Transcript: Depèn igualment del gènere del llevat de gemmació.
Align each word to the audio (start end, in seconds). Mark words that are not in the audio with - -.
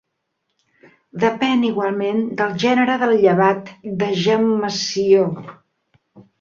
Depèn 1.23 1.65
igualment 1.69 2.23
del 2.41 2.57
gènere 2.65 2.97
del 3.05 3.15
llevat 3.27 3.71
de 4.03 4.11
gemmació. 4.25 5.31